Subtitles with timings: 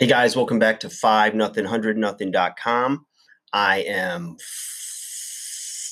[0.00, 3.04] Hey guys, welcome back to 5 nothing 100 nothing.com.
[3.52, 4.38] I am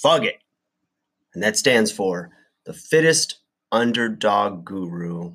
[0.03, 0.39] Fugget,
[1.35, 2.31] and that stands for
[2.65, 3.41] the fittest
[3.71, 5.35] underdog guru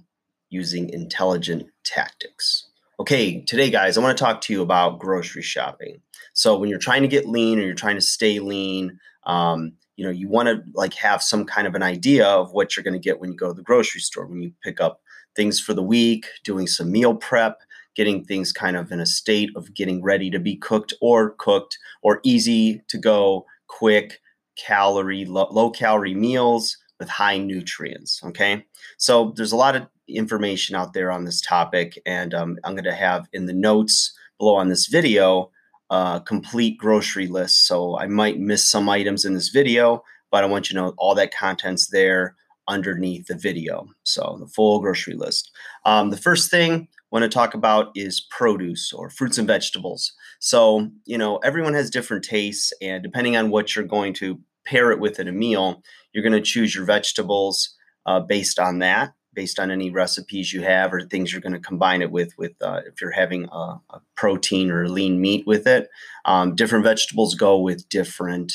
[0.49, 2.69] using intelligent tactics.
[2.99, 6.01] Okay, today, guys, I want to talk to you about grocery shopping.
[6.33, 10.03] So, when you're trying to get lean or you're trying to stay lean, um, you
[10.03, 12.95] know, you want to like have some kind of an idea of what you're going
[12.95, 15.03] to get when you go to the grocery store, when you pick up
[15.35, 17.59] things for the week, doing some meal prep
[17.95, 21.77] getting things kind of in a state of getting ready to be cooked or cooked
[22.01, 24.19] or easy to go, quick,
[24.55, 28.21] calorie, low, low calorie meals with high nutrients.
[28.23, 28.65] Okay.
[28.97, 32.83] So there's a lot of information out there on this topic, and um, I'm going
[32.83, 35.51] to have in the notes below on this video
[35.89, 37.67] uh, complete grocery list.
[37.67, 40.93] So I might miss some items in this video, but I want you to know
[40.97, 42.35] all that content's there
[42.67, 43.87] underneath the video.
[44.03, 45.51] So the full grocery list.
[45.85, 50.13] Um, the first thing want to talk about is produce or fruits and vegetables.
[50.39, 54.91] So, you know, everyone has different tastes, and depending on what you're going to pair
[54.91, 57.75] it with in a meal, you're going to choose your vegetables
[58.07, 61.59] uh, based on that, based on any recipes you have or things you're going to
[61.59, 62.35] combine it with.
[62.35, 65.89] With uh, if you're having a, a, protein or lean meat with it,
[66.25, 68.53] um, different vegetables go with different.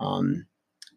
[0.00, 0.46] Um,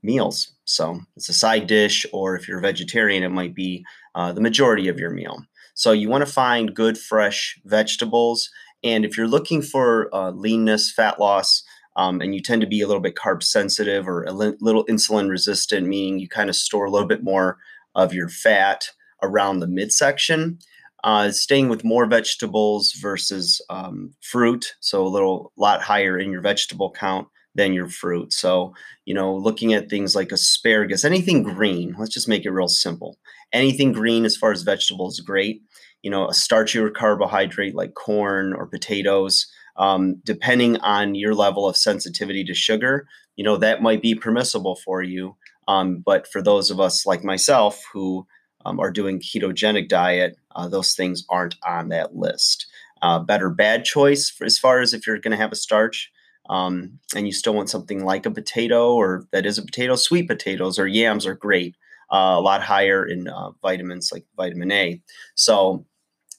[0.01, 0.53] meals.
[0.65, 4.41] So it's a side dish, or if you're a vegetarian, it might be uh, the
[4.41, 5.43] majority of your meal.
[5.75, 8.49] So you want to find good fresh vegetables.
[8.83, 11.63] And if you're looking for uh, leanness, fat loss,
[11.97, 14.85] um, and you tend to be a little bit carb sensitive or a li- little
[14.85, 17.57] insulin resistant, meaning you kind of store a little bit more
[17.93, 18.89] of your fat
[19.21, 20.59] around the midsection,
[21.03, 26.41] uh, staying with more vegetables versus um, fruit, so a little lot higher in your
[26.41, 28.33] vegetable count than your fruit.
[28.33, 28.73] So,
[29.05, 33.17] you know, looking at things like asparagus, anything green, let's just make it real simple.
[33.53, 35.61] Anything green as far as vegetables, great.
[36.03, 39.47] You know, a starchy or carbohydrate like corn or potatoes,
[39.77, 44.75] um, depending on your level of sensitivity to sugar, you know, that might be permissible
[44.75, 45.35] for you.
[45.67, 48.27] Um, but for those of us like myself who
[48.65, 52.67] um, are doing ketogenic diet, uh, those things aren't on that list.
[53.01, 56.11] Uh, better bad choice as far as if you're going to have a starch
[56.49, 60.27] um, and you still want something like a potato or that is a potato, sweet
[60.27, 61.75] potatoes or yams are great,
[62.11, 65.01] uh, a lot higher in uh, vitamins like vitamin A.
[65.35, 65.85] So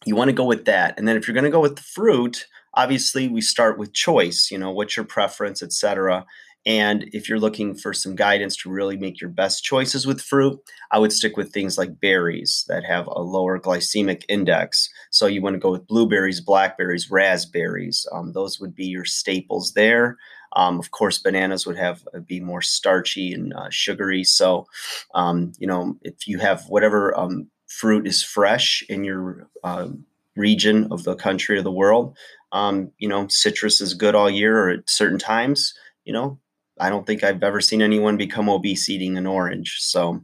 [0.05, 0.99] you want to go with that.
[0.99, 4.51] And then if you're going to go with the fruit, obviously we start with choice,
[4.51, 6.25] you know, what's your preference, etc.
[6.67, 10.59] And if you're looking for some guidance to really make your best choices with fruit,
[10.91, 14.91] I would stick with things like berries that have a lower glycemic index.
[15.11, 18.05] So you want to go with blueberries, blackberries, raspberries.
[18.13, 20.17] Um, those would be your staples there.
[20.55, 24.25] Um, of course, bananas would have uh, be more starchy and uh, sugary.
[24.25, 24.67] So,
[25.15, 29.89] um, you know, if you have whatever um, fruit is fresh in your uh,
[30.35, 32.17] region of the country or the world,
[32.53, 35.75] um, you know, citrus is good all year or at certain times.
[36.05, 36.39] You know,
[36.79, 40.21] I don't think I've ever seen anyone become obese eating an orange, so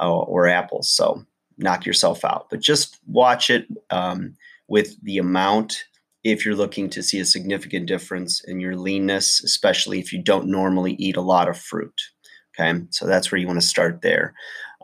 [0.00, 0.88] uh, or apples.
[0.88, 1.24] So
[1.58, 4.34] knock yourself out, but just watch it um,
[4.68, 5.84] with the amount
[6.22, 10.48] if you're looking to see a significant difference in your leanness, especially if you don't
[10.48, 12.00] normally eat a lot of fruit.
[12.58, 14.34] Okay, so that's where you want to start there.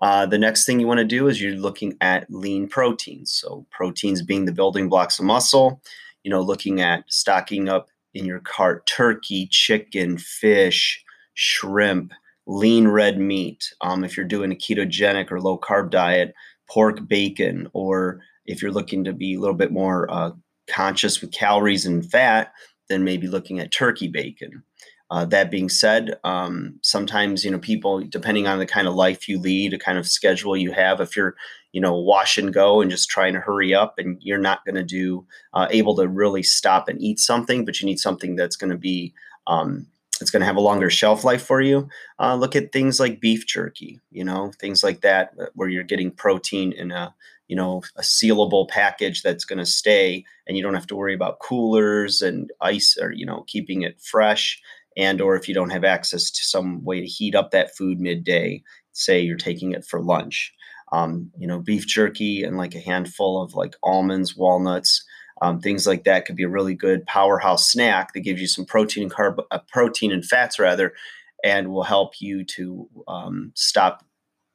[0.02, 3.32] Uh, the next thing you want to do is you're looking at lean proteins.
[3.32, 5.80] So proteins being the building blocks of muscle.
[6.22, 11.02] You know, looking at stocking up in your cart turkey, chicken, fish,
[11.34, 12.12] shrimp,
[12.46, 13.72] lean red meat.
[13.80, 16.34] Um, if you're doing a ketogenic or low carb diet,
[16.68, 20.30] pork, bacon, or if you're looking to be a little bit more uh,
[20.68, 22.52] conscious with calories and fat,
[22.88, 24.62] then maybe looking at turkey bacon.
[25.10, 29.28] Uh, that being said, um, sometimes you know people, depending on the kind of life
[29.28, 31.34] you lead, a kind of schedule you have, if you're
[31.72, 34.74] you know wash and go and just trying to hurry up, and you're not going
[34.74, 38.56] to do uh, able to really stop and eat something, but you need something that's
[38.56, 39.12] going to be
[39.46, 39.86] um,
[40.22, 41.88] it's going to have a longer shelf life for you.
[42.18, 45.82] Uh, look at things like beef jerky, you know, things like that, uh, where you're
[45.82, 47.14] getting protein in a,
[47.48, 51.12] you know, a sealable package that's going to stay, and you don't have to worry
[51.14, 54.62] about coolers and ice or you know keeping it fresh.
[54.96, 58.00] And or if you don't have access to some way to heat up that food
[58.00, 60.54] midday, say you're taking it for lunch,
[60.92, 65.04] um, you know, beef jerky and like a handful of like almonds, walnuts
[65.42, 68.64] um, things like that could be a really good powerhouse snack that gives you some
[68.64, 70.94] protein and carb, uh, protein and fats rather,
[71.42, 74.04] and will help you to um, stop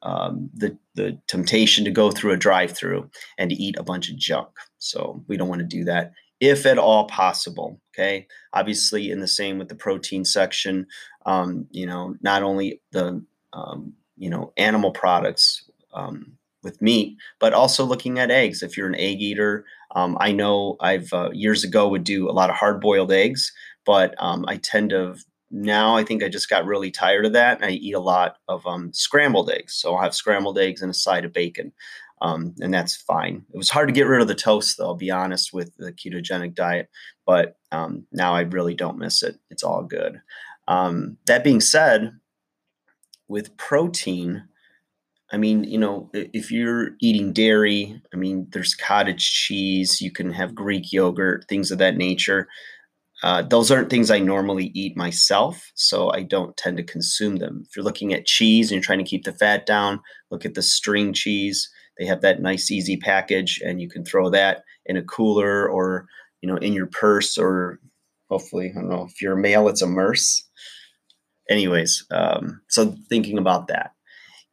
[0.00, 4.16] um, the the temptation to go through a drive-through and to eat a bunch of
[4.16, 4.48] junk.
[4.78, 7.80] So we don't want to do that if at all possible.
[7.94, 10.86] Okay, obviously, in the same with the protein section,
[11.26, 17.52] um, you know, not only the um, you know animal products, um, with meat, but
[17.52, 18.62] also looking at eggs.
[18.62, 19.64] If you're an egg eater,
[19.94, 23.52] um, I know I've uh, years ago would do a lot of hard boiled eggs,
[23.86, 25.16] but um, I tend to
[25.50, 27.62] now I think I just got really tired of that.
[27.62, 29.74] I eat a lot of um, scrambled eggs.
[29.74, 31.72] So I'll have scrambled eggs and a side of bacon.
[32.20, 33.44] Um, and that's fine.
[33.52, 35.92] It was hard to get rid of the toast, though, I'll be honest, with the
[35.92, 36.90] ketogenic diet.
[37.24, 39.38] But um, now I really don't miss it.
[39.50, 40.20] It's all good.
[40.66, 42.12] Um, that being said,
[43.28, 44.48] with protein,
[45.30, 50.30] I mean, you know, if you're eating dairy, I mean, there's cottage cheese, you can
[50.32, 52.48] have Greek yogurt, things of that nature.
[53.22, 57.64] Uh, those aren't things I normally eat myself, so I don't tend to consume them.
[57.68, 60.54] If you're looking at cheese and you're trying to keep the fat down, look at
[60.54, 61.68] the string cheese.
[61.98, 66.06] They have that nice, easy package, and you can throw that in a cooler or
[66.40, 67.80] you know in your purse or
[68.30, 70.44] hopefully I don't know if you're a male, it's a merce.
[71.50, 73.92] Anyways, um, so thinking about that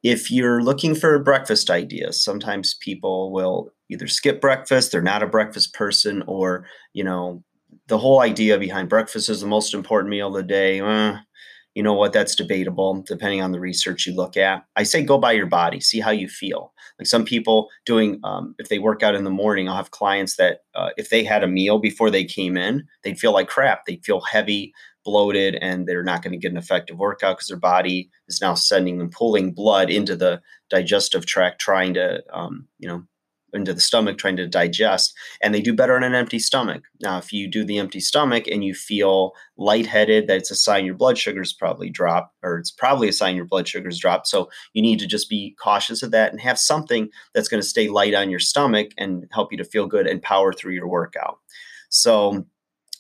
[0.06, 5.28] if you're looking for breakfast ideas, sometimes people will either skip breakfast, they're not a
[5.28, 7.44] breakfast person, or, you know,
[7.88, 10.80] the whole idea behind breakfast is the most important meal of the day.
[10.82, 11.18] Eh,
[11.76, 12.14] you know what?
[12.14, 14.66] That's debatable depending on the research you look at.
[14.76, 16.74] I say go by your body, see how you feel.
[16.98, 20.38] Like some people doing, um, if they work out in the morning, I'll have clients
[20.38, 23.86] that uh, if they had a meal before they came in, they'd feel like crap.
[23.86, 24.74] They'd feel heavy,
[25.06, 28.56] bloated and they're not going to get an effective workout because their body is now
[28.56, 33.04] sending and pulling blood into the digestive tract, trying to, um, you know,
[33.56, 35.14] into the stomach, trying to digest.
[35.42, 36.84] And they do better on an empty stomach.
[37.02, 40.96] Now, if you do the empty stomach and you feel lightheaded, that's a sign your
[40.96, 44.28] blood sugars probably drop, or it's probably a sign your blood sugars drop.
[44.28, 47.68] So you need to just be cautious of that and have something that's going to
[47.68, 50.88] stay light on your stomach and help you to feel good and power through your
[50.88, 51.40] workout.
[51.90, 52.46] So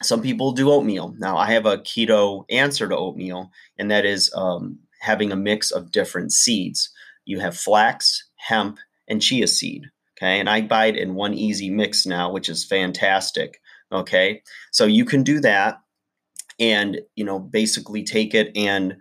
[0.03, 1.15] some people do oatmeal.
[1.17, 5.71] Now, I have a keto answer to oatmeal, and that is um, having a mix
[5.71, 6.91] of different seeds.
[7.25, 9.89] You have flax, hemp, and chia seed.
[10.25, 10.39] Okay.
[10.39, 13.61] And I buy it in one easy mix now, which is fantastic.
[13.91, 14.41] Okay.
[14.71, 15.79] So you can do that
[16.59, 18.97] and, you know, basically take it and